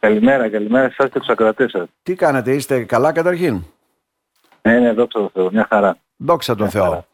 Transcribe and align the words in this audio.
Καλημέρα, 0.00 0.48
καλημέρα 0.48 0.88
σε 0.88 0.94
εσάς 0.98 1.12
και 1.12 1.18
τους 1.18 1.28
ακροατές 1.28 1.70
σας. 1.70 1.86
Τι 2.02 2.14
κάνετε, 2.14 2.52
είστε 2.52 2.84
καλά 2.84 3.12
καταρχήν; 3.12 3.62
Ναι, 4.62 4.78
ναι, 4.78 4.92
δόξα 4.92 5.18
τω 5.18 5.30
Θεώ, 5.32 5.50
μια 5.52 5.66
χαρά. 5.70 5.96
Δόξα 6.16 6.54
τω 6.54 6.62
Μια 6.62 6.70
Θεώ. 6.72 6.82
χαρά. 6.84 7.04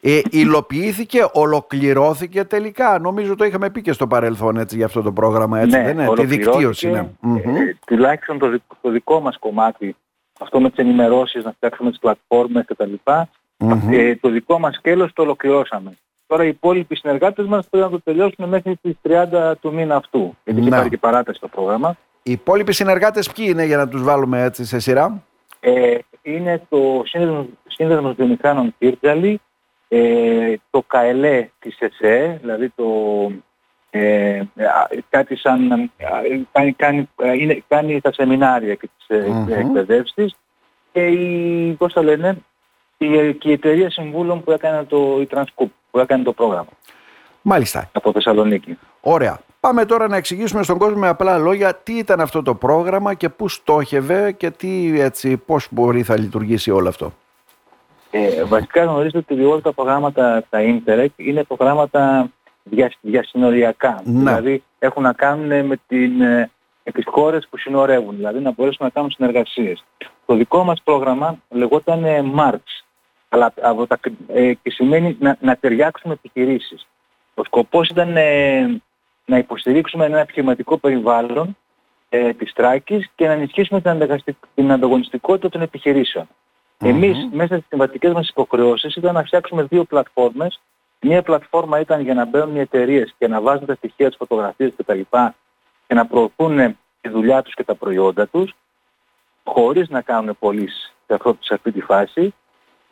Ε, 0.00 0.20
υλοποιήθηκε, 0.30 1.18
ολοκληρώθηκε 1.32 2.44
τελικά; 2.44 2.98
Νομίζω 2.98 3.34
το 3.36 3.44
είχαμε 3.44 3.70
πει 3.70 3.82
και 3.82 3.92
στο 3.92 4.06
παρελθόν 4.06 4.56
έτσι, 4.56 4.76
για 4.76 4.84
αυτό 4.86 5.02
το 5.02 5.12
πρόγραμμα. 5.12 5.58
Έτσι, 5.60 5.70
δεν 5.76 5.82
είναι, 5.88 6.02
τη 6.02 6.08
ολοκληρώθηκε, 6.08 6.36
δικτύωση 6.50 6.88
είναι. 6.88 7.10
Μμμ. 7.20 7.36
ε, 7.56 7.76
τουλάχιστον 7.86 8.38
το, 8.38 8.48
δικ- 8.48 8.62
το 8.80 8.90
δικό 8.90 9.20
μας 9.20 9.38
κομμάτι, 9.38 9.96
αυτό 10.40 10.60
με 10.60 10.68
τις 10.70 10.78
ενημερώσεις, 10.78 11.44
να 11.44 11.52
φτιάξουμε 11.52 11.90
τις 11.90 11.98
πλατφόρμες 11.98 12.64
κτλ. 12.66 12.92
Μμμ. 13.58 13.88
Ε, 13.92 14.16
το 14.16 14.28
δικό 14.28 14.58
μας 14.58 14.74
σκέλος 14.74 15.12
το 15.12 15.22
ολοκληρώσαμε. 15.22 15.92
Τώρα 16.26 16.44
οι 16.44 16.48
υπόλοιποι 16.48 16.96
συνεργάτες 16.96 17.46
μας 17.46 17.66
πρέπει 17.70 17.84
να 17.84 17.90
το 17.90 18.00
τελειώσουν 18.00 18.48
μέχρι 18.48 18.76
τις 18.82 18.94
30 19.02 19.54
του 19.60 19.72
μήνα 19.74 19.96
αυτού. 19.96 20.36
Γιατί 20.44 20.60
Ναι. 20.60 20.66
υπάρχει 20.66 20.88
και 20.88 20.98
παράταση 20.98 21.36
στο 21.38 21.48
πρόγραμμα. 21.48 21.96
Οι 22.26 22.32
υπόλοιποι 22.32 22.72
συνεργάτες 22.72 23.30
ποιοι 23.32 23.46
είναι 23.48 23.64
για 23.64 23.76
να 23.76 23.88
τους 23.88 24.02
βάλουμε 24.02 24.42
έτσι 24.42 24.64
σε 24.64 24.78
σειρά; 24.78 25.22
Ε, 25.60 25.98
είναι 26.22 26.62
το 26.68 27.02
Σύνδεσμος, 27.04 27.46
Σύνδεσμος 27.66 28.14
Βιομηχάνων 28.14 28.74
Κύρτζαλη, 28.78 29.40
ε, 29.88 30.54
το 30.70 30.82
ΚαΕΛΕ 30.86 31.50
της 31.58 31.78
ΕΣΕ, 31.78 32.38
δηλαδή 32.40 32.68
το 32.68 32.84
ε, 33.90 34.38
α, 34.38 34.88
κάτι 35.08 35.36
σαν 35.36 35.72
α, 35.72 35.88
κάνει, 36.52 36.72
κάνει, 36.72 37.08
α, 37.24 37.34
είναι, 37.34 37.62
κάνει 37.68 38.00
τα 38.00 38.12
σεμινάρια 38.12 38.74
και 38.74 38.88
τις 38.96 39.16
ε, 39.16 39.26
Μμμ. 39.28 39.52
εκπαιδεύσεις 39.52 40.34
και 40.92 41.06
η, 41.06 41.72
πώς 41.72 41.92
θα 41.92 42.02
λένε, 42.02 42.36
η, 42.98 43.34
και 43.34 43.48
η 43.48 43.52
εταιρεία 43.52 43.90
συμβούλων 43.90 44.44
που 44.44 44.50
έκανε 44.50 44.84
το, 44.84 45.18
η 45.20 45.28
Transcoop, 45.30 45.68
που 45.90 45.98
έκανε 45.98 46.22
το 46.22 46.32
πρόγραμμα 46.32 46.70
Μάλιστα. 47.42 47.90
από 47.92 48.12
Θεσσαλονίκη. 48.12 48.78
Ωραία. 49.00 49.40
Πάμε 49.64 49.84
τώρα 49.84 50.08
να 50.08 50.16
εξηγήσουμε 50.16 50.62
στον 50.62 50.78
κόσμο 50.78 50.98
με 50.98 51.08
απλά 51.08 51.38
λόγια 51.38 51.74
τι 51.74 51.92
ήταν 51.98 52.20
αυτό 52.20 52.42
το 52.42 52.54
πρόγραμμα 52.54 53.14
και 53.14 53.28
πού 53.28 53.48
στόχευε 53.48 54.32
και 54.32 54.50
τι, 54.50 55.00
έτσι, 55.00 55.36
πώς 55.36 55.68
μπορεί 55.70 56.02
θα 56.02 56.18
λειτουργήσει 56.18 56.70
όλο 56.70 56.88
αυτό. 56.88 57.12
Ε, 58.10 58.44
βασικά 58.44 58.84
γνωρίζετε 58.84 59.18
ότι 59.18 59.44
όλα 59.44 59.60
τα 59.60 59.72
προγράμματα 59.72 60.44
τα 60.50 60.58
Interreg 60.62 61.06
είναι 61.16 61.44
προγράμματα 61.44 62.30
δια, 62.62 62.92
διασυνοριακά. 63.00 64.02
Ναι. 64.04 64.18
Δηλαδή 64.18 64.62
έχουν 64.78 65.02
να 65.02 65.12
κάνουν 65.12 65.66
με, 65.66 65.80
την, 65.86 66.20
ε, 66.20 66.50
με 66.84 66.92
τις 66.92 67.04
χώρες 67.06 67.46
που 67.50 67.58
συνορεύουν, 67.58 68.16
δηλαδή 68.16 68.40
να 68.40 68.52
μπορέσουν 68.52 68.86
να 68.86 68.90
κάνουν 68.90 69.10
συνεργασίες. 69.10 69.84
Το 70.26 70.34
δικό 70.34 70.64
μας 70.64 70.82
πρόγραμμα 70.84 71.38
λεγόταν 71.48 72.04
ε, 72.04 72.24
March, 72.36 72.84
αλλά 73.28 73.52
από 73.60 73.86
τα, 73.86 73.98
ε, 74.26 74.52
και 74.54 74.70
σημαίνει 74.70 75.16
να, 75.20 75.36
να 75.40 75.56
ταιριάξουμε 75.56 76.14
επιχειρήσεις. 76.14 76.86
Ο 77.34 77.44
σκοπός 77.44 77.88
ήταν 77.88 78.16
ε, 78.16 78.82
να 79.24 79.38
υποστηρίξουμε 79.38 80.04
ένα 80.04 80.18
επιχειρηματικό 80.18 80.78
περιβάλλον 80.78 81.56
ε, 82.08 82.32
της 82.32 82.52
Τράκης 82.52 83.10
και 83.14 83.26
να 83.26 83.32
ενισχύσουμε 83.32 83.80
την, 83.80 83.90
ανταγωνιστικ- 83.90 84.44
την 84.54 84.70
ανταγωνιστικότητα 84.72 85.48
των 85.48 85.60
επιχειρήσεων. 85.62 86.28
Εμείς 86.78 87.28
μέσα 87.32 87.54
στις 87.54 87.66
συμβατικές 87.68 88.12
μας 88.12 88.28
υποχρεώσεις 88.28 88.96
ήταν 88.96 89.14
να 89.14 89.22
φτιάξουμε 89.22 89.62
δύο 89.62 89.84
πλατφόρμες. 89.84 90.60
Μία 91.00 91.22
πλατφόρμα 91.22 91.80
ήταν 91.80 92.00
για 92.00 92.14
να 92.14 92.24
μπαίνουν 92.24 92.56
οι 92.56 92.60
εταιρείες 92.60 93.14
και 93.18 93.28
να 93.28 93.40
βάζουν 93.40 93.66
τα 93.66 93.74
στοιχεία 93.74 94.08
της 94.08 94.16
φωτογραφίας 94.16 94.72
κτλ. 94.76 95.00
και 95.86 95.94
να 95.94 96.06
προωθούν 96.06 96.76
τη 97.00 97.08
δουλειά 97.08 97.42
τους 97.42 97.54
και 97.54 97.64
τα 97.64 97.74
προϊόντα 97.74 98.26
τους 98.26 98.54
χωρίς 99.44 99.88
να 99.88 100.00
κάνουν 100.00 100.36
πωλήσεις 100.38 100.94
σε, 101.06 101.14
αυτό- 101.14 101.36
σε 101.40 101.54
αυτή 101.54 101.72
τη 101.72 101.80
φάση. 101.80 102.34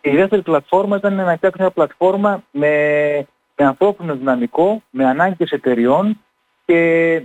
Και 0.00 0.10
η 0.10 0.16
δεύτερη 0.16 0.42
πλατφόρμα 0.42 0.96
ήταν 0.96 1.14
να 1.14 1.36
φτιάξουν 1.36 1.60
μια 1.62 1.70
πλατφόρμα 1.70 2.42
με, 2.50 3.26
με 3.56 3.66
ανθρώπινο 3.66 4.14
δυναμικό, 4.16 4.82
με 4.90 5.06
ανάγκες 5.06 5.50
εταιριών 5.50 6.20
και 6.64 6.74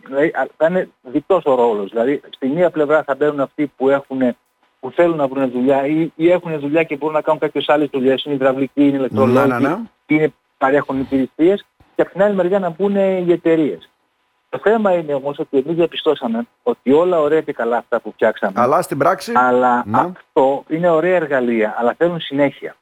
δηλαδή, 0.06 0.28
α, 0.28 0.48
θα 0.58 0.68
είναι 0.68 0.90
διτός 1.02 1.46
ο 1.46 1.56
ρόλος. 1.56 1.90
Δηλαδή 1.90 2.22
στη 2.30 2.48
μία 2.48 2.70
πλευρά 2.70 3.04
θα 3.04 3.16
μπαίνουν 3.16 3.40
αυτοί 3.40 3.72
που 3.78 3.90
έχουν 3.90 4.20
που 4.80 4.92
θέλουν 4.92 5.16
να 5.18 5.28
βρουν 5.28 5.52
δουλειά 5.52 5.86
ή, 5.86 6.12
ή 6.16 6.32
έχουν 6.32 6.60
δουλειά 6.60 6.84
και 6.84 6.96
μπορούν 6.96 7.16
να 7.16 7.22
κάνουν 7.22 7.40
κάποιες 7.40 7.70
άλλες 7.70 7.90
δουλειές, 7.92 8.24
είναι 8.24 8.36
υδραυλικοί, 8.36 8.88
είναι 8.88 8.98
ηλεκτρολόγοι, 8.98 9.48
Ναι, 9.48 9.58
ναι, 9.60 9.70
ναι. 9.70 9.76
είναι 10.08 10.34
παρέχουν 10.58 11.00
υπηρεσίες 11.00 11.66
και 11.96 12.02
από 12.02 12.12
την 12.12 12.22
άλλη 12.24 12.36
μεριά 12.36 12.60
να 12.60 12.70
μπουν 12.70 12.96
οι 12.96 13.32
εταιρείες. 13.32 13.90
Το 14.50 14.60
θέμα 14.64 14.94
είναι 14.94 15.14
όμως 15.14 15.40
ότι 15.40 15.58
εμείς 15.58 15.76
διαπιστώσαμε 15.76 16.48
ότι 16.64 16.92
όλα 16.94 17.20
ωραία 17.20 17.42
και 17.42 17.54
καλά 17.54 17.78
αυτά 17.78 18.00
που 18.00 18.12
φτιάξαμε, 18.12 18.54
Αλλά 18.62 18.82
στην 18.82 18.98
πράξη, 18.98 19.32
αλλά 19.36 19.84
Ναι. 19.86 19.98
αυτό 20.00 20.64
είναι 20.68 20.90
ωραία 20.90 21.16
εργαλεία, 21.16 21.76
αλλά 21.78 21.94
θέλουν 21.98 22.20
συνέχεια. 22.20 22.76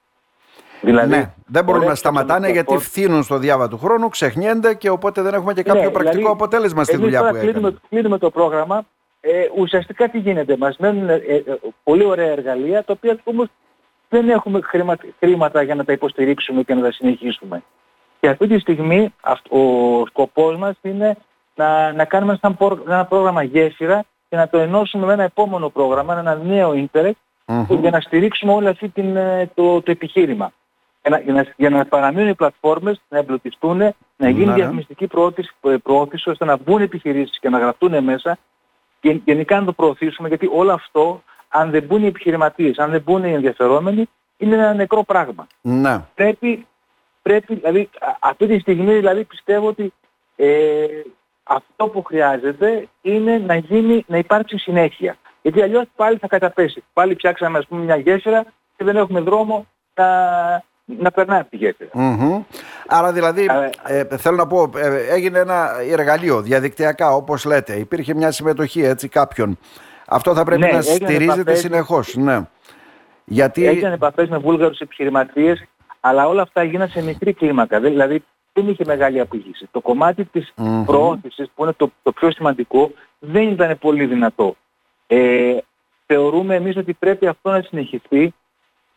Δηλαδή, 0.82 1.10
ναι, 1.10 1.34
δεν 1.46 1.64
μπορούν 1.64 1.80
ωραία 1.80 1.90
να 1.90 1.96
σταματάνε 1.96 2.40
γιατί 2.50 2.54
πλατφόρμα- 2.66 2.84
φθήνουν 2.84 3.24
στο 3.24 3.38
διάβα 3.38 3.68
του 3.68 3.78
χρόνου, 3.78 4.10
ξεχνιένται 4.10 4.74
και 4.74 4.90
οπότε 4.90 5.22
δεν 5.22 5.34
έχουμε 5.34 5.54
και 5.54 5.64
κάποιο 5.64 5.82
Ναι, 5.82 5.90
πρακτικό 5.90 6.16
δηλαδή, 6.18 6.34
αποτέλεσμα 6.34 6.84
στη 6.84 6.94
εμείς 6.94 7.04
δουλειά 7.06 7.20
τώρα 7.20 7.32
που 7.32 7.38
έκανε. 7.38 7.52
κλείνουμε, 7.52 7.78
κλείνουμε 7.90 8.18
το 8.18 8.30
πρόγραμμα. 8.30 8.84
Ε, 9.22 9.32
ουσιαστικά 9.58 10.10
τι 10.10 10.18
γίνεται, 10.18 10.58
μας 10.58 10.78
μένουν 10.78 11.10
ε, 11.10 11.14
ε, 11.14 11.44
πολύ 11.84 12.04
ωραία 12.06 12.30
εργαλεία, 12.32 12.84
τα 12.84 12.94
οποία 12.98 13.18
όμως 13.24 13.48
δεν 14.10 14.30
έχουμε 14.30 14.60
χρήμα- 14.62 14.98
χρήματα 15.20 15.62
για 15.62 15.76
να 15.76 15.84
τα 15.86 15.92
υποστηρίξουμε 15.94 16.64
και 16.64 16.74
να 16.74 16.82
τα 16.82 16.92
συνεχίσουμε. 16.92 17.64
Και 18.20 18.28
αυτή 18.28 18.48
τη 18.48 18.60
στιγμή 18.60 19.14
αυτ- 19.22 19.52
ο 19.52 19.60
σκοπός 20.08 20.58
μας 20.58 20.76
είναι 20.82 21.18
να, 21.56 21.92
να 21.94 22.06
κάνουμε 22.06 22.38
σαν 22.42 22.58
προ- 22.58 22.84
ένα 22.88 23.06
πρόγραμμα 23.06 23.44
γέφυρα 23.44 24.04
και 24.30 24.36
να 24.36 24.48
το 24.50 24.58
ενώσουμε 24.58 25.06
με 25.06 25.14
ένα 25.14 25.24
επόμενο 25.24 25.70
πρόγραμμα, 25.70 26.20
ένα 26.20 26.36
νέο 26.36 26.74
ίντερνετ, 26.74 27.16
Μμμ. 27.46 27.66
για 27.82 27.90
να 27.90 28.00
στηρίξουμε 28.00 28.54
όλο 28.54 28.70
αυτό 28.70 28.90
την, 28.90 29.16
ε, 29.16 29.50
το, 29.54 29.82
το 29.82 29.92
επιχείρημα. 29.92 30.52
Για 31.06 31.18
να, 31.18 31.24
για, 31.24 31.34
να, 31.34 31.54
για 31.56 31.70
να 31.70 31.86
παραμείνουν 31.86 32.30
οι 32.30 32.36
πλατφόρμες, 32.36 33.02
να 33.10 33.18
εμπλουτιστούν, 33.18 33.78
να 34.18 34.30
γίνει 34.30 34.40
Ναι, 34.40 34.46
ναι. 34.46 34.54
διαφημιστική 34.54 35.08
προώθηση, 35.08 35.52
ε, 35.62 35.76
προώθηση 35.84 36.30
ώστε 36.30 36.46
να 36.46 36.58
μπουν 36.58 36.82
επιχειρήσεις 36.82 37.40
και 37.40 37.50
να 37.50 37.60
γραφτούν 37.60 38.04
μέσα 38.04 38.38
και 39.00 39.20
γενικά 39.26 39.60
να 39.60 39.66
το 39.66 39.74
προωθήσουμε 39.74 40.28
γιατί 40.28 40.50
όλο 40.54 40.74
αυτό 40.74 41.24
αν 41.50 41.70
δεν 41.70 41.84
μπουν 41.84 42.04
οι 42.04 42.08
επιχειρηματίες, 42.08 42.78
αν 42.78 42.92
δεν 42.92 43.02
μπουν 43.02 43.24
οι 43.24 43.34
ενδιαφερόμενοι 43.34 44.10
είναι 44.38 44.56
ένα 44.56 44.74
νεκρό 44.74 45.04
πράγμα. 45.04 45.48
Ναι. 45.62 46.00
Πρέπει, 46.16 46.68
πρέπει 47.22 47.56
δηλαδή 47.56 47.90
α- 48.00 48.18
αυτή 48.20 48.48
τη 48.48 48.60
στιγμή 48.60 48.94
δηλαδή 48.94 49.24
πιστεύω 49.24 49.68
ότι 49.68 49.94
ε, 50.36 50.86
αυτό 51.44 51.88
που 51.88 52.04
χρειάζεται 52.04 52.88
είναι 53.02 53.38
να, 53.38 53.56
γίνει, 53.56 54.04
να 54.08 54.18
υπάρξει 54.18 54.58
συνέχεια. 54.58 55.16
Γιατί 55.42 55.62
αλλιώς 55.62 55.86
πάλι 55.96 56.18
θα 56.18 56.28
καταπέσει. 56.28 56.84
Πάλι 56.94 57.14
φτιάξαμε 57.14 57.58
ας 57.58 57.68
πούμε 57.68 57.84
μια 57.84 57.96
γέφυρα 57.96 58.46
και 58.78 58.84
δεν 58.84 58.96
έχουμε 58.96 59.20
δρόμο 59.20 59.66
να, 59.96 60.06
να 60.86 61.12
περνάει 61.12 61.40
από 61.40 61.50
τη 61.50 61.58
γέφυρα. 61.58 61.90
Μμμ. 61.94 62.44
Άρα 62.88 63.12
δηλαδή, 63.14 63.48
ε, 63.84 64.18
θέλω 64.18 64.36
να 64.36 64.48
πω, 64.48 64.70
ε, 64.76 65.14
έγινε 65.14 65.40
ένα 65.40 65.70
εργαλείο 65.90 66.42
διαδικτυακά 66.42 67.10
όπως 67.16 67.46
λέτε. 67.46 67.74
Υπήρχε 67.74 68.14
μια 68.14 68.32
συμμετοχή 68.32 68.82
έτσι 68.84 69.08
κάποιον. 69.08 69.58
Αυτό 70.08 70.34
θα 70.34 70.44
πρέπει 70.44 70.62
Ναι, 70.62 70.68
να 70.72 70.78
έγιναν 70.78 70.96
στηρίζεται 70.96 71.40
επαφές. 71.42 71.60
συνεχώς. 71.60 72.16
Ναι. 72.16 72.42
Γιατί... 73.26 73.66
Έγιναν 73.68 73.92
επαφές 73.92 74.30
με 74.30 74.38
βούλγαρους 74.38 74.80
επιχειρηματίες, 74.80 75.64
αλλά 76.00 76.28
όλα 76.28 76.42
αυτά 76.42 76.62
έγιναν 76.62 76.88
σε 76.90 77.02
μικρή 77.04 77.34
κλίμακα. 77.34 77.80
Δεν- 77.80 77.92
Δηλαδή 77.92 78.24
δεν 78.54 78.68
είχε 78.70 78.84
μεγάλη 78.86 79.20
απήχηση. 79.20 79.68
Το 79.72 79.82
κομμάτι 79.82 80.26
της 80.26 80.54
Μμμ. 80.56 80.84
προώθησης, 80.86 81.50
που 81.56 81.64
είναι 81.64 81.74
το, 81.74 81.92
το 82.04 82.12
πιο 82.12 82.32
σημαντικό, 82.32 82.92
δεν 83.20 83.50
ήταν 83.50 83.78
πολύ 83.80 84.06
δυνατό. 84.06 84.56
Ε, 85.08 85.58
θεωρούμε 86.06 86.56
εμείς 86.56 86.78
ότι 86.78 86.94
πρέπει 86.94 87.28
αυτό 87.28 87.50
να 87.52 87.62
συνεχιστεί, 87.62 88.34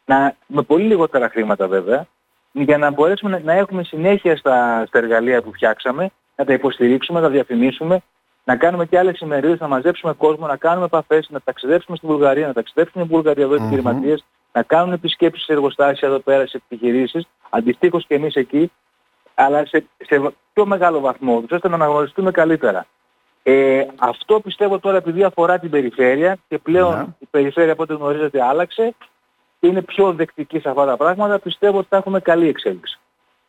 να, 0.08 0.34
με 0.46 0.62
πολύ 0.62 0.84
λιγότερα 0.84 1.28
χρήματα 1.28 1.66
βέβαια, 1.68 2.06
για 2.52 2.78
να 2.78 2.90
μπορέσουμε 2.90 3.30
να, 3.30 3.40
να 3.44 3.52
έχουμε 3.52 3.82
συνέχεια 3.82 4.36
στα, 4.36 4.84
στα 4.86 4.98
εργαλεία 4.98 5.42
που 5.42 5.52
φτιάξαμε, 5.52 6.10
να 6.36 6.44
τα 6.44 6.52
υποστηρίξουμε, 6.52 7.20
να 7.20 7.26
τα 7.26 7.32
διαφημίσουμε, 7.32 8.00
να 8.44 8.56
κάνουμε 8.56 8.86
και 8.86 8.98
άλλες 8.98 9.20
ημερίδες, 9.20 9.60
να 9.60 9.68
μαζέψουμε 9.68 10.12
κόσμο, 10.12 10.46
να 10.46 10.56
κάνουμε 10.56 10.84
επαφές, 10.84 11.28
να 11.30 11.40
ταξιδέψουμε 11.40 11.96
στη 11.96 12.06
Βουλγαρία, 12.06 12.46
να 12.46 12.52
ταξιδέψουν 12.52 13.02
οι 13.02 13.04
Βουλγαροί 13.04 13.42
εδώ 13.42 13.54
οι 13.54 13.58
Μμμ. 13.58 13.64
επιχειρηματίες, 13.64 14.24
να 14.52 14.62
κάνουν 14.62 14.92
επισκέψεις 14.92 15.44
σε 15.44 15.52
εργοστάσια 15.52 16.08
εδώ 16.08 16.18
πέρα, 16.18 16.46
σε 16.46 16.60
επιχειρήσεις, 16.64 17.28
αντιστοίχως 17.50 18.06
και 18.06 18.14
εμείς 18.14 18.34
εκεί, 18.34 18.72
αλλά 19.34 19.66
σε, 19.66 19.84
σε 19.98 20.32
πιο 20.52 20.66
μεγάλο 20.66 21.00
βαθμό, 21.00 21.40
τους, 21.40 21.50
ώστε 21.50 21.68
να 21.68 21.74
αναγνωριστούμε 21.74 22.30
καλύτερα. 22.30 22.86
Ε, 23.42 23.86
αυτό 23.98 24.40
πιστεύω 24.40 24.78
τώρα 24.78 24.96
επειδή 24.96 25.22
αφορά 25.24 25.58
την 25.58 25.70
περιφέρεια 25.70 26.36
και 26.48 26.58
πλέον 26.58 26.94
Ναι. 26.96 27.06
η 27.18 27.26
περιφέρεια 27.30 27.72
από 27.72 27.82
ό,τι 27.82 27.94
γνωρίζετε 27.94 28.42
άλλαξε 28.42 28.94
και 28.94 29.04
είναι 29.60 29.82
πιο 29.82 30.12
δεκτική 30.12 30.58
σε 30.58 30.68
αυτά 30.68 30.84
τα 30.86 30.96
πράγματα, 30.96 31.38
πιστεύω 31.38 31.78
ότι 31.78 31.86
θα 31.90 31.96
έχουμε 31.96 32.20
καλή 32.20 32.48
εξέλιξη. 32.48 32.98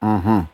Μμμ. 0.01 0.45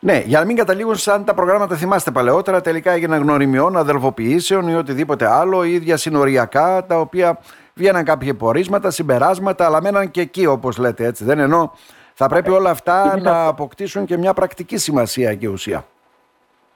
Ναι, 0.00 0.22
για 0.26 0.38
να 0.38 0.44
μην 0.44 0.56
καταλήγουν 0.56 0.96
σαν 0.96 1.24
τα 1.24 1.34
προγράμματα, 1.34 1.76
θυμάστε 1.76 2.10
παλαιότερα, 2.10 2.60
τελικά 2.60 2.90
έγιναν 2.90 3.22
γνωριμιών, 3.22 3.76
αδελφοποιήσεων 3.76 4.68
ή 4.68 4.74
οτιδήποτε 4.74 5.26
άλλο, 5.30 5.64
ή 5.64 5.72
ίδια 5.72 5.96
συνοριακά, 5.96 6.86
τα 6.86 7.00
οποία 7.00 7.38
βγαίναν 7.74 8.04
κάποια 8.04 8.34
πορίσματα, 8.34 8.90
συμπεράσματα, 8.90 9.64
αλλά 9.66 9.82
μέναν 9.82 10.10
και 10.10 10.20
εκεί, 10.20 10.46
όπως 10.46 10.78
λέτε 10.78 11.06
έτσι. 11.06 11.24
Δεν 11.24 11.38
εννοώ. 11.38 11.70
Θα 12.14 12.28
πρέπει 12.28 12.50
όλα 12.50 12.70
αυτά 12.70 13.12
είναι 13.12 13.22
να 13.22 13.36
αυτό. 13.38 13.50
αποκτήσουν 13.50 14.04
και 14.04 14.16
μια 14.16 14.34
πρακτική 14.34 14.76
σημασία 14.76 15.34
και 15.34 15.48
ουσία. 15.48 15.86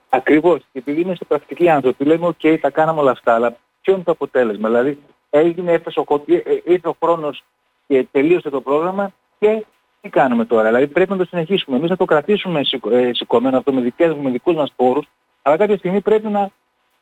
Ακριβώς. 0.09 0.59
Και 0.73 0.79
επειδή 0.79 1.01
είμαστε 1.01 1.25
πρακτικοί 1.25 1.69
άνθρωποι, 1.69 2.05
λέμε, 2.05 2.27
οκ, 2.27 2.61
τα 2.61 2.71
κάναμε 2.71 3.01
όλα 3.01 3.11
αυτά, 3.11 3.35
αλλά 3.35 3.57
ποιο 3.81 3.95
είναι 3.95 4.03
το 4.03 4.11
αποτέλεσμα; 4.11 4.69
Δηλαδή, 4.69 4.99
έγινε, 5.31 5.73
έφτασε 5.73 6.01
ο, 6.01 6.05
κο- 6.05 6.25
ε, 6.27 6.35
ε, 6.35 6.63
ήρθε 6.65 6.89
ο 6.89 6.97
χρόνος 7.03 7.45
και 7.87 8.07
τελείωσε 8.11 8.51
το 8.51 8.61
πρόγραμμα 8.61 9.13
και 9.39 9.65
τι 10.01 10.09
κάνουμε 10.09 10.45
τώρα. 10.45 10.67
Δηλαδή, 10.67 10.87
πρέπει 10.87 11.11
να 11.11 11.17
το 11.17 11.25
συνεχίσουμε. 11.25 11.77
Εμείς 11.77 11.89
θα 11.89 11.97
το 11.97 12.05
κρατήσουμε 12.05 12.65
σηκω- 12.65 12.91
ε, 12.91 13.11
σηκωμένο 13.15 13.59
αυτό 13.59 13.73
με, 13.73 13.81
δικές, 13.81 14.15
με 14.15 14.31
δικούς 14.31 14.55
μας 14.55 14.73
πόρους, 14.77 15.07
αλλά 15.43 15.57
κάποια 15.57 15.77
στιγμή 15.77 16.01
πρέπει 16.01 16.29
να, 16.29 16.51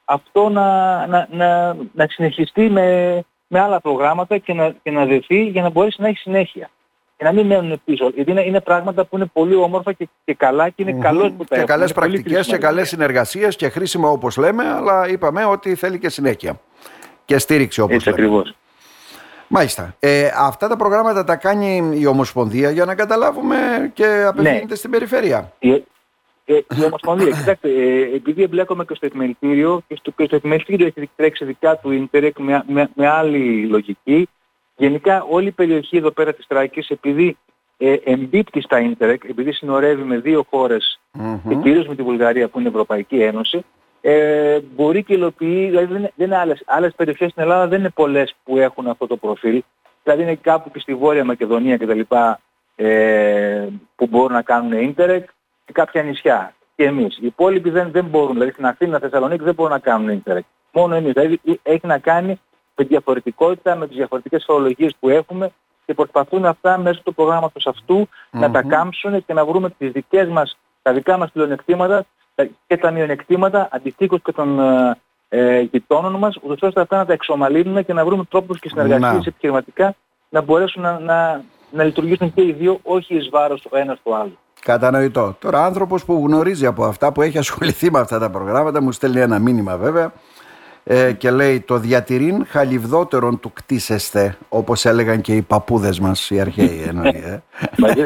αυτό 0.05 0.49
να, 0.49 1.07
να, 1.07 1.29
να, 1.31 1.77
να 1.93 2.07
συνεχιστεί 2.09 2.71
με, 2.71 3.21
με 3.47 3.61
άλλα 3.61 3.81
προγράμματα 3.81 4.39
και 4.39 4.53
να, 4.53 4.75
και 4.83 4.91
να 4.91 5.05
δεθεί 5.05 5.45
για 5.45 5.63
να 5.63 5.71
μπορέσει 5.71 6.03
να 6.03 6.09
έχει 6.09 6.19
συνέχεια. 6.19 6.71
Και 7.17 7.25
να 7.25 7.33
μην 7.33 7.47
μένουν 7.47 7.81
πίσω. 7.85 8.09
Γιατί 8.15 8.31
είναι, 8.31 8.43
είναι 8.43 8.61
πράγματα 8.61 9.05
που 9.05 9.17
είναι 9.17 9.27
πολύ 9.33 9.55
όμορφα 9.55 9.93
και, 9.93 10.09
και 10.25 10.35
καλά 10.35 10.69
και 10.69 10.83
είναι 10.83 10.97
mm-hmm. 10.97 11.03
καλός 11.03 11.33
που 11.37 11.45
τα 11.45 11.59
Και 11.59 11.65
καλές 11.65 11.93
πρακτικές 11.93 12.47
και 12.47 12.59
καλές 12.59 12.89
συνεργασίες 12.89 13.57
και 13.57 13.69
χρήσιμα 13.69 14.09
όπως 14.09 14.37
λέμε, 14.37 14.65
αλλά 14.65 15.09
είπαμε 15.09 15.45
ότι 15.45 15.75
θέλει 15.75 15.99
και 15.99 16.09
συνέχεια. 16.09 16.61
Και 17.25 17.39
στήριξη 17.39 17.81
όπως 17.81 17.95
Έτσι 17.95 18.09
λέμε. 18.09 18.23
ακριβώς. 18.23 18.55
Μάλιστα. 19.49 19.97
Ε, 19.99 20.31
αυτά 20.37 20.69
τα 20.69 20.77
προγράμματα 20.77 21.25
τα 21.25 21.37
κάνει 21.37 21.91
η 21.95 22.07
Ομοσπονδία 22.07 22.71
για 22.71 22.85
να 22.85 22.95
καταλάβουμε 22.95 23.57
και 23.95 24.25
απευθύνεται 24.27 24.67
ναι. 24.69 24.75
στην 24.75 24.91
περιφέρεια. 24.91 25.53
Η, 25.59 25.71
ε, 26.45 26.55
η 26.55 26.85
Ομοσπονδία, 26.85 27.31
κοιτάξτε, 27.39 27.69
ε, 27.69 28.15
επειδή 28.15 28.43
εμπλέκομαι 28.43 28.85
και 28.85 28.95
στο 28.95 29.07
επιμελητήριο 29.07 29.83
και 29.89 29.97
στο, 29.99 30.11
και 30.11 30.25
στο 30.25 30.37
επιμελητήριο 30.37 30.87
έχει 30.87 31.11
τρέξει 31.17 31.45
δικά 31.45 31.77
του 31.77 31.91
Ιντερεκ 31.91 32.39
με, 32.39 32.65
με, 32.67 32.91
με, 32.95 33.09
άλλη 33.09 33.67
λογική. 33.67 34.29
Γενικά 34.77 35.27
όλη 35.31 35.47
η 35.47 35.53
περιοχή 35.53 35.97
εδώ 35.97 36.11
πέρα 36.11 36.33
της 36.33 36.47
Τράκης 36.47 36.89
επειδή 36.89 37.37
ε, 37.79 37.97
εμπίπτει 38.05 38.61
στα 38.61 38.81
Ιντερεκ, 38.81 39.23
επειδή 39.29 39.53
συνορεύει 39.53 40.03
με 40.03 40.19
δύο 40.19 40.47
χώρες 40.51 41.01
mm-hmm. 41.19 41.41
και 41.49 41.55
κυρίως 41.55 41.87
με 41.87 41.95
τη 41.95 42.03
Βουλγαρία 42.03 42.49
που 42.49 42.59
είναι 42.61 42.69
Ευρωπαϊκή 42.69 43.17
Ένωση, 43.17 43.65
ε, 44.07 44.61
μπορεί 44.61 45.03
και 45.03 45.15
υλοποιεί, 45.15 45.67
δηλαδή 45.69 45.93
δεν, 45.93 46.11
δεν 46.15 46.27
είναι 46.27 46.37
άλλες, 46.37 46.63
άλλες 46.67 46.95
περιοχές 46.97 47.31
στην 47.31 47.43
Ελλάδα 47.43 47.67
δεν 47.69 47.79
είναι 47.79 47.91
πολλές 47.91 48.35
που 48.45 48.59
έχουν 48.59 48.89
αυτό 48.89 49.07
το 49.07 49.17
προφίλ. 49.17 49.63
Δηλαδή 50.03 50.23
είναι 50.23 50.35
κάπου 50.35 50.71
και 50.71 50.79
στη 50.79 50.95
Βόρεια 50.95 51.25
Μακεδονία 51.25 51.77
κτλ. 51.77 52.01
Ε, 52.77 53.67
που 53.97 54.07
μπορούν 54.07 54.33
να 54.33 54.43
κάνουν 54.43 54.73
ίντερεκ 54.73 55.29
και 55.65 55.73
κάποια 55.73 56.03
νησιά. 56.03 56.55
Και 56.77 56.85
εμείς. 56.85 57.17
Οι 57.17 57.27
υπόλοιποι 57.27 57.71
δεν, 57.71 57.91
δεν 57.91 58.05
μπορούν, 58.05 58.33
δηλαδή 58.33 58.51
στην 58.51 58.67
Αθήνα, 58.67 58.99
Θεσσαλονίκη 58.99 59.45
δεν 59.45 59.55
μπορούν 59.55 59.73
να 59.73 59.79
κάνουν 59.79 60.09
ίντερεκ. 60.09 60.45
Μόνο 60.73 60.95
εμείς. 60.95 61.13
Δηλαδή 61.13 61.41
έχει 61.63 61.87
να 61.87 61.99
κάνει 61.99 62.41
με 62.77 62.85
διαφορετικότητα, 62.85 63.77
με 63.77 63.87
τις 63.87 63.97
διαφορετικές 63.97 64.45
φορολογίες 64.47 64.97
που 65.01 65.09
έχουμε 65.09 65.51
και 65.87 65.95
προσπαθούν 65.95 66.45
αυτά 66.45 66.79
μέσω 66.79 67.01
του 67.05 67.15
προγράμματος 67.15 67.67
αυτού 67.67 68.09
mm-hmm. 68.09 68.39
να 68.39 68.51
τα 68.51 68.63
κάμψουν 68.63 69.25
και 69.25 69.33
να 69.33 69.45
βρούμε 69.45 69.71
τις 69.71 69.93
δικές 69.93 70.29
μας, 70.29 70.59
τα 70.83 70.93
δικά 70.93 71.19
μας 71.19 71.31
πλεονεκτήματα 71.33 72.07
και 72.67 72.77
τα 72.77 72.91
μειονεκτήματα 72.91 73.69
αντιστοίχως 73.73 74.21
και 74.23 74.33
των 74.33 74.61
ε, 74.61 74.99
ε, 75.29 75.61
γειτόνων 75.61 76.15
μας, 76.15 76.37
ούτως 76.43 76.63
ώστε 76.63 76.81
αυτά 76.81 76.97
να 76.97 77.05
τα 77.05 77.13
εξομαλύνουμε 77.13 77.83
και 77.83 77.93
να 77.93 78.05
βρούμε 78.05 78.25
τρόπους 78.25 78.61
και 78.61 78.69
συνεργασίες 78.69 79.27
επιχειρηματικά 79.27 79.95
να 80.29 80.41
μπορέσουν 80.43 80.83
να, 80.83 80.99
να, 80.99 81.43
να 81.71 81.85
λειτουργήσουν 81.85 82.35
και 82.35 82.43
οι 82.43 82.53
δύο, 82.53 82.79
όχι 82.83 83.15
εις 83.15 83.29
βάρος 83.29 83.67
ο 83.71 83.77
ένας 83.77 84.01
του 84.03 84.15
άλλου. 84.15 84.39
Κατανοητό. 84.61 85.37
Τώρα 85.39 85.65
άνθρωπος 85.65 86.05
που 86.05 86.23
γνωρίζει 86.27 86.67
από 86.67 86.85
αυτά, 86.85 87.13
που 87.13 87.23
έχει 87.23 87.39
ασχοληθεί 87.39 87.91
με 87.91 87.99
αυτά 87.99 88.19
τα 88.19 88.31
προγράμματα, 88.31 88.83
μου 88.83 88.93
στέλνει 88.93 89.21
ένα 89.21 89.39
μήνυμα 89.39 89.77
βέβαια, 89.77 90.13
ε, 90.85 91.13
και 91.13 91.31
λέει 91.31 91.61
το 91.61 91.79
διατηρήν 91.79 92.47
χαλιβδότερον 92.47 93.41
του 93.41 93.53
κτίσεστε 93.53 94.37
όπως 94.49 94.85
έλεγαν 94.85 95.21
και 95.21 95.35
οι 95.37 95.43
παππούδες 95.43 96.01
μας 96.01 96.31
οι 96.31 96.41
αρχαίοι 96.41 96.83
εννοεί, 96.89 97.23
ε. 97.25 97.43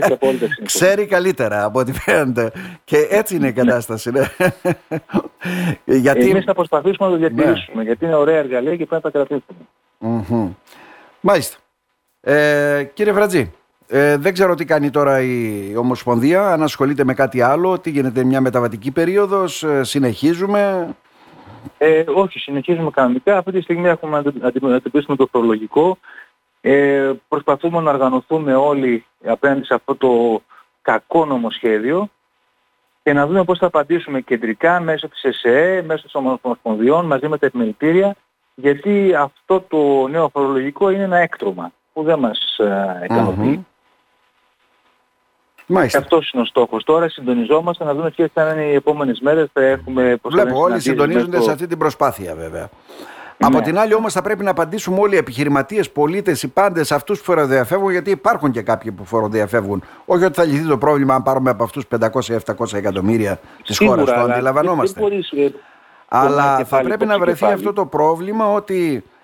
ξέρει 0.64 1.06
καλύτερα 1.06 1.64
από 1.64 1.78
ό,τι 1.78 1.92
φαίνεται 1.92 2.52
και 2.84 3.06
έτσι 3.10 3.36
είναι 3.36 3.48
η 3.48 3.52
κατάσταση 3.52 4.10
ναι. 4.10 4.30
γιατί... 6.04 6.30
εμείς 6.30 6.44
θα 6.44 6.54
προσπαθήσουμε 6.54 7.08
να 7.08 7.14
το 7.14 7.18
διατηρήσουμε 7.18 7.76
ναι. 7.76 7.82
γιατί 7.82 8.04
είναι 8.04 8.14
ωραία 8.14 8.36
εργαλεία 8.36 8.76
και 8.76 8.86
πρέπει 8.86 9.02
να 9.04 9.10
τα 9.10 9.10
κρατήσουμε 9.10 9.58
mm-hmm. 10.00 10.54
μάλιστα 11.20 11.56
ε, 12.20 12.84
κύριε 12.94 13.12
Φρατζή 13.12 13.52
ε, 13.90 14.16
δεν 14.16 14.32
ξέρω 14.32 14.54
τι 14.54 14.64
κάνει 14.64 14.90
τώρα 14.90 15.20
η 15.20 15.72
Ομοσπονδία, 15.76 16.52
αν 16.52 16.62
ασχολείται 16.62 17.04
με 17.04 17.14
κάτι 17.14 17.40
άλλο, 17.40 17.78
τι 17.78 17.90
γίνεται 17.90 18.24
μια 18.24 18.40
μεταβατική 18.40 18.90
περίοδος, 18.90 19.62
ε, 19.62 19.84
συνεχίζουμε. 19.84 20.88
Ε, 21.78 22.04
όχι, 22.14 22.38
συνεχίζουμε 22.38 22.90
κανονικά. 22.90 23.36
Αυτή 23.38 23.52
τη 23.52 23.60
στιγμή 23.60 23.88
έχουμε 23.88 24.22
να 24.40 24.48
αντιμετωπίσουμε 24.48 25.16
το 25.16 25.26
προλογικό. 25.26 25.98
Ε, 26.60 27.12
προσπαθούμε 27.28 27.80
να 27.80 27.90
οργανωθούμε 27.90 28.54
όλοι 28.54 29.04
απέναντι 29.24 29.64
σε 29.64 29.74
αυτό 29.74 29.96
το 29.96 30.42
κακό 30.82 31.24
νομοσχέδιο 31.24 32.08
και 33.02 33.12
να 33.12 33.26
δούμε 33.26 33.44
πώς 33.44 33.58
θα 33.58 33.66
απαντήσουμε 33.66 34.20
κεντρικά 34.20 34.80
μέσω 34.80 35.08
της 35.08 35.22
ΕΣΕ, 35.22 35.82
μέσω 35.86 36.08
των 36.12 36.38
ομοσπονδιών, 36.42 37.06
μαζί 37.06 37.28
με 37.28 37.38
τα 37.38 37.46
επιμελητήρια, 37.46 38.16
γιατί 38.54 39.14
αυτό 39.14 39.60
το 39.60 40.08
νέο 40.08 40.28
φορολογικό 40.28 40.90
είναι 40.90 41.02
ένα 41.02 41.18
έκτρωμα 41.18 41.72
που 41.92 42.02
δεν 42.02 42.18
μας 42.18 42.58
ε, 42.58 43.00
ικανοποιεί. 43.04 43.66
Μάλιστα. 45.70 45.98
Αυτός 45.98 46.30
είναι 46.30 46.42
ο 46.42 46.46
στόχος. 46.46 46.84
Τώρα 46.84 47.08
συντονιζόμαστε 47.08 47.84
να 47.84 47.94
δούμε 47.94 48.10
ποιες 48.10 48.30
θα 48.34 48.52
είναι 48.52 48.62
οι 48.62 48.74
επόμενες 48.74 49.20
μέρες. 49.20 49.48
Θα 49.52 49.64
έχουμε 49.64 50.18
Βλέπω 50.22 50.60
όλοι 50.60 50.80
συντονίζονται 50.80 51.40
σε 51.40 51.50
αυτή 51.50 51.66
την 51.66 51.78
προσπάθεια 51.78 52.34
βέβαια. 52.34 52.68
Ναι. 53.40 53.46
Από 53.46 53.60
την 53.60 53.78
άλλη 53.78 53.94
όμως 53.94 54.12
θα 54.12 54.22
πρέπει 54.22 54.44
να 54.44 54.50
απαντήσουμε 54.50 55.00
όλοι 55.00 55.14
οι 55.14 55.18
επιχειρηματίες, 55.18 55.90
πολίτες, 55.90 56.42
οι 56.42 56.48
πάντες, 56.48 56.92
αυτούς 56.92 57.18
που 57.18 57.24
φοροδιαφεύγουν, 57.24 57.90
γιατί 57.90 58.10
υπάρχουν 58.10 58.50
και 58.50 58.62
κάποιοι 58.62 58.92
που 58.92 59.04
φοροδιαφεύγουν. 59.04 59.82
Όχι 60.04 60.24
ότι 60.24 60.34
θα 60.34 60.44
λυθεί 60.44 60.66
το 60.66 60.78
πρόβλημα 60.78 61.14
αν 61.14 61.22
πάρουμε 61.22 61.50
από 61.50 61.64
αυτούς 61.64 61.84
500-700 61.88 62.72
εκατομμύρια 62.72 63.40
της 63.64 63.78
χώρας, 63.78 64.04
το 64.04 64.20
αντιλαμβανόμαστε. 64.20 65.00
Ε, 65.36 65.50
αλλά 66.08 66.64
θα 66.64 66.80
πρέπει 66.80 67.06
να 67.06 67.18
βρεθεί 67.18 67.44
αυτό 67.44 67.72
το 67.72 67.86
πρόβλημα 67.86 68.52
ότι 68.52 69.04
ε, 69.04 69.17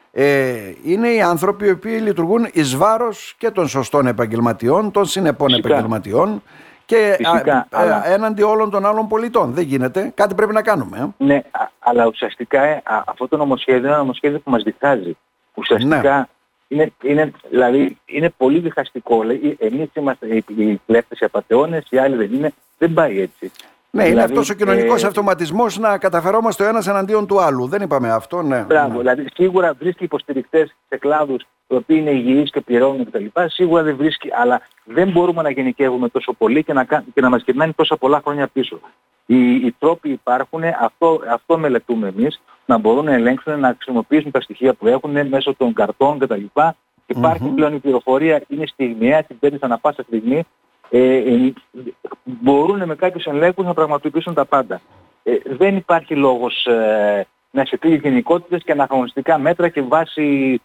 είναι 0.84 1.08
οι 1.08 1.22
άνθρωποι 1.22 1.66
οι 1.66 1.70
οποίοι 1.70 2.00
λειτουργούν 2.02 2.48
εις 2.52 2.76
βάρος 2.76 3.34
και 3.38 3.50
των 3.50 3.68
σωστών 3.68 4.06
επαγγελματιών, 4.06 4.90
των 4.90 5.04
συνεπών 5.04 5.48
Φυσικά. 5.48 5.68
επαγγελματιών 5.68 6.42
και 6.86 7.14
Φυσικά, 7.16 7.56
α, 7.56 7.66
αλλά... 7.70 8.08
έναντι 8.08 8.42
όλων 8.42 8.70
των 8.70 8.86
άλλων 8.86 9.08
πολιτών. 9.08 9.52
Δεν 9.52 9.64
γίνεται. 9.64 10.12
Κάτι 10.14 10.34
πρέπει 10.34 10.52
να 10.52 10.62
κάνουμε. 10.62 11.14
Ε. 11.18 11.24
Ναι, 11.24 11.42
αλλά 11.78 12.06
ουσιαστικά 12.06 12.62
ε, 12.62 12.82
αυτό 13.06 13.28
το 13.28 13.36
νομοσχέδιο 13.36 13.78
είναι 13.78 13.88
ένα 13.88 13.96
νομοσχέδιο 13.96 14.38
που 14.38 14.50
μας 14.50 14.62
διχάζει. 14.62 15.16
Ουσιαστικά 15.54 16.28
ναι. 16.68 16.76
είναι, 16.76 16.92
είναι, 17.02 17.32
δηλαδή, 17.50 17.98
είναι 18.04 18.30
πολύ 18.36 18.58
διχαστικό. 18.58 19.22
Εμείς 19.58 19.88
είμαστε 19.94 20.26
οι 20.26 20.80
κλέφτες, 20.86 21.20
οι 21.20 21.24
απαταιώνες, 21.24 21.86
οι 21.90 21.98
άλλοι 21.98 22.16
δεν 22.16 22.32
είναι. 22.32 22.52
Δεν 22.78 22.92
πάει 22.92 23.20
έτσι. 23.20 23.50
Ναι, 23.94 24.02
δηλαδή, 24.02 24.12
είναι 24.12 24.22
αυτός 24.22 24.50
ο 24.50 24.54
κοινωνικός 24.54 25.02
ε... 25.02 25.06
αυτοματισμός 25.06 25.78
να 25.78 25.98
καταφερόμαστε 25.98 26.64
ο 26.64 26.68
ένας 26.68 26.86
εναντίον 26.86 27.26
του 27.26 27.40
άλλου. 27.40 27.66
Δεν 27.66 27.82
είπαμε 27.82 28.10
αυτό, 28.10 28.42
ναι. 28.42 28.60
Μπράβο. 28.60 28.92
Ναι. 28.92 28.98
Δηλαδή, 28.98 29.26
σίγουρα 29.34 29.74
βρίσκει 29.78 30.04
υποστηρικτές 30.04 30.74
σε 30.88 30.96
κλάδους 30.96 31.46
οι 31.68 31.74
οποίοι 31.74 31.96
είναι 32.00 32.10
υγιείς 32.10 32.50
και 32.50 32.60
πληρώνουν 32.60 33.04
κτλ. 33.04 33.24
Σίγουρα 33.46 33.82
δεν 33.82 33.96
βρίσκει, 33.96 34.28
αλλά 34.32 34.60
δεν 34.84 35.10
μπορούμε 35.10 35.42
να 35.42 35.50
γενικεύουμε 35.50 36.08
τόσο 36.08 36.32
πολύ 36.32 36.62
και 36.62 36.72
να, 36.72 36.84
και 36.84 37.20
να 37.20 37.28
μας 37.28 37.42
κερνάνε 37.44 37.72
τόσα 37.72 37.96
πολλά 37.96 38.20
χρόνια 38.24 38.48
πίσω. 38.52 38.80
Οι, 39.26 39.54
οι 39.54 39.74
τρόποι 39.78 40.10
υπάρχουν, 40.10 40.62
αυτό, 40.80 41.20
αυτό 41.32 41.58
μελετούμε 41.58 42.08
εμείς, 42.08 42.40
να 42.66 42.78
μπορούν 42.78 43.04
να 43.04 43.12
ελέγξουν, 43.12 43.60
να 43.60 43.74
χρησιμοποιήσουν 43.74 44.30
τα 44.30 44.40
στοιχεία 44.40 44.74
που 44.74 44.86
έχουν 44.86 45.28
μέσω 45.28 45.54
των 45.54 45.72
καρτών 45.72 46.18
κτλ. 46.18 46.44
Υπάρχει 47.06 47.42
mm-hmm. 47.46 47.54
πλέον 47.54 47.74
η 47.74 47.78
πληροφορία, 47.78 48.42
είναι 48.48 48.66
στιγμιαία, 48.66 49.22
την 49.22 49.38
παίρνεις 49.38 49.62
ανά 49.62 49.78
πάσα 49.78 50.02
στιγμή 50.02 50.44
ε, 50.96 51.16
ε, 51.16 51.52
μπορούν 52.24 52.84
με 52.86 52.94
κάποιους 52.94 53.24
ελέγχους 53.24 53.64
να 53.64 53.74
πραγματοποιήσουν 53.74 54.34
τα 54.34 54.44
πάντα. 54.44 54.80
Ε, 55.22 55.36
δεν 55.44 55.76
υπάρχει 55.76 56.14
λόγος 56.14 56.66
ε, 56.66 57.26
να 57.50 57.64
σε 57.64 57.78
γενικότητες 57.82 58.62
και 58.62 58.72
αναχρονιστικά 58.72 59.38
μέτρα 59.38 59.68
και 59.68 59.82
βάση 59.82 60.60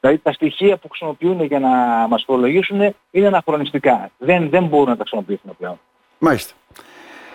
Δηλαδή 0.00 0.18
τα 0.18 0.32
στοιχεία 0.32 0.76
που 0.76 0.88
χρησιμοποιούν 0.88 1.44
για 1.44 1.58
να 1.58 1.68
μας 2.08 2.24
προλογίσουν 2.24 2.94
είναι 3.10 3.26
αναχρονιστικά. 3.26 4.10
Δεν, 4.18 4.48
δεν 4.50 4.64
μπορούν 4.64 4.88
να 4.88 4.96
τα 4.96 5.04
χρησιμοποιήσουν 5.08 5.56
πλέον. 5.58 5.80
Μάλιστα. 6.18 6.54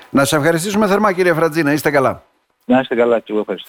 Να 0.10 0.26
σας 0.26 0.40
ευχαριστήσουμε 0.40 0.88
θερμά 0.88 1.14
κύριε 1.14 1.34
Φρατζίνα. 1.34 1.74
Είστε 1.74 1.92
καλά. 1.92 2.24
Να 2.66 2.80
είστε 2.80 2.96
καλά 2.96 3.20
και 3.20 3.32
εγώ 3.32 3.40
ευχαριστώ. 3.40 3.62